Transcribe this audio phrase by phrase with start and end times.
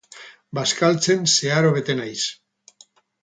[0.59, 2.21] Bazkaltzen zeharo bete naiz.